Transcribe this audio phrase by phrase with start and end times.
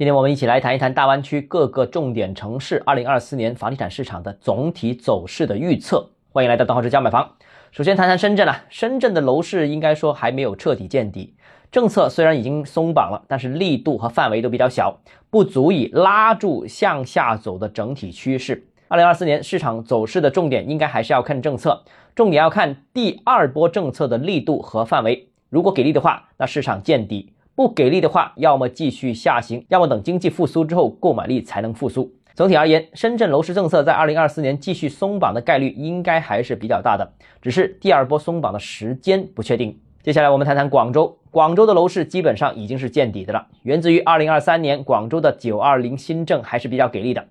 [0.00, 6.08] 今天我们一起来谈一谈大湾区各个重点城市二零二四年房地产市场的总体走势的预测。
[6.30, 7.32] 欢迎来到邓浩之家买房。
[7.70, 11.34] 首先谈谈深圳啊，深圳的楼市应该说还没有彻底见底，
[11.70, 18.66] 政策虽然已经松绑了，但是力度和范围都比较小，不足以拉住向下走的整体趋势。
[18.88, 25.28] 二零二四年市场走势的重点应该还是要看政策，重点要看第二波政策的力度和范围。
[25.50, 27.34] 如果给力的话，那市场见底。
[27.54, 32.12] 不给力的话，要么继续下行，要么等经济复苏之后，购买力才能复苏。
[32.34, 39.78] 总体而言，深圳楼市政策在二零二四年继续松绑的概率应该还是比较大的，只是第二波松绑的时间不确定。
[40.02, 47.26] 接下来我们谈谈广州，广州的楼市基本上已经是见底的了，源自于二零二三年广州的九二零新政还是比较给力的。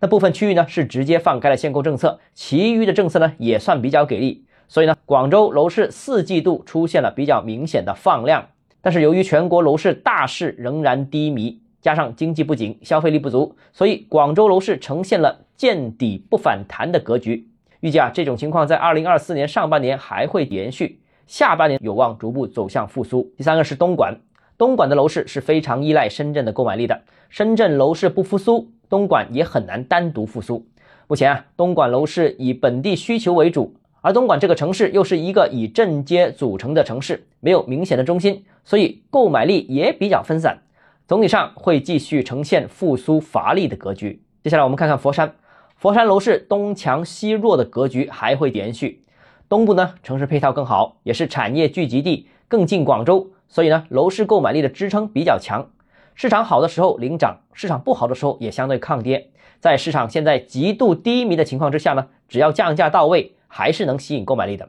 [0.00, 8.46] 那部分区域呢是直接放开了限购政策，其余的政策呢也算比较给力，所以呢，广州楼市四季度出现了比较明显的放量。
[8.80, 17.48] 但是由于全国楼市大势仍然低迷，加上经济不景、消费力不足，所以广州楼市呈现了见底不反弹的格局。
[17.80, 23.32] 预计啊，这种情况在二零二四年上半年还会延续，下半年有望逐步走向复苏。
[23.36, 24.20] 第三个是东莞，
[24.56, 30.66] 东莞的楼市是非常依赖深圳的购买力的，深圳楼市不复苏，东莞也很难单独复苏。
[31.06, 33.74] 目前啊，东莞楼市以本地需求为主。
[34.00, 40.58] 而东莞这个城市又是一个以镇街组成的城市，没有明显的中心，所以购买力也比较分散。
[41.06, 44.22] 总体上会继续呈现复苏乏力的格局。
[44.44, 45.34] 接下来我们看看佛山，
[45.76, 49.02] 佛山楼市东强西弱的格局还会延续。
[49.48, 55.66] 东部呢，城市配套更好，也是产业聚集地，更近广州，所以呢，楼市购买力的支撑比较强。
[56.14, 59.30] 市场好的时候领涨，市场不好的时候也相对抗跌。
[59.60, 63.32] 在市场现在极度低迷的情况之下呢，只要降价到位。
[63.48, 64.68] 还是能吸引购买力的，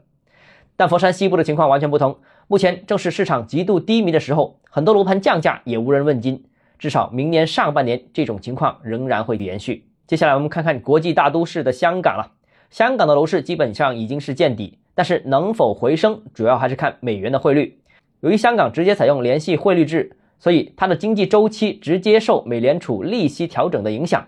[0.74, 2.18] 但佛山西部的情况完全不同。
[2.48, 6.44] 目前正是市场极度低迷的时候，很多楼盘降价也无人问津。
[6.78, 9.84] 至少明年上半年这种情况仍然会延续。
[10.06, 12.32] 接下来我们看看国际大都市的香港了。
[12.70, 17.78] 香港的楼市基本上已经是见底，但是能否回升，主要还是看美元的汇率。
[18.20, 24.26] 由于香港直接采用联系汇率制，所以它的经济周期直接受美联储利息调整的影响。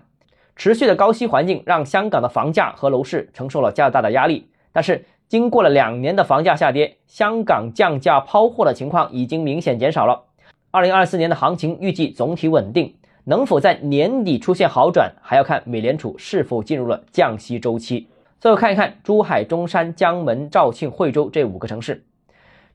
[0.56, 10.22] 持续的高息环境让香港的房价和楼市承受了较大的压力，但是经过了两年的房价下跌，香港降价抛货的情况已经明显减少了。
[10.70, 18.08] 二零二四年的行情预计总体稳定，能否在年底出现好转，还要看美联储是否进入了降息周期。
[18.38, 22.04] 最后看一看珠海、中山、江门、肇庆、惠州这五个城市，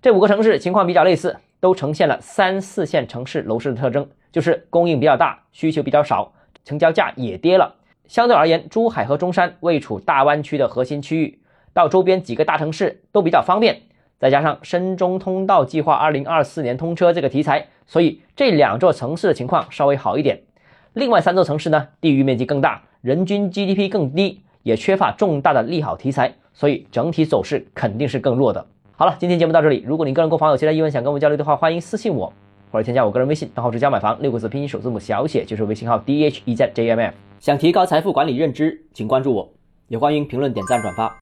[0.02, 6.32] 这五个城市情况比较类似，都呈现了三四线城市楼市的特征，就是供应比较大，需求比较少。
[6.68, 7.76] 成交价也跌了。
[8.08, 11.40] 相对而言，珠海和中山位处大湾区的核心区域，
[11.74, 13.84] 到周边几个大城市都比较方便。
[14.20, 20.42] 再加上深中通道计划二零二四年通车这个题材，所以这两座城市的情况稍微好一点。
[20.92, 28.66] 另外三座城市呢，地域面积更大，人均 GDP 更低，也缺乏重大的利好题材，所以整体走势肯定是更弱的。
[28.98, 29.86] 好了，今天节目到这里。
[29.88, 32.34] 如果你个人购房有其他疑问想跟我们交流的话，欢迎私信我。
[32.72, 37.14] 或者添加我个人微信，账号是加买房六个字拼音首字母小写，就是微信号 d h e z j m f。
[37.40, 39.50] 想提高财富管理认知，请关注我，
[39.88, 41.16] 也欢迎评论、点赞、转发。